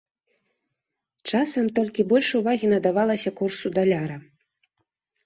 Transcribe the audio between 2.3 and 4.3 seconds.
увагі надавалася курсу даляра.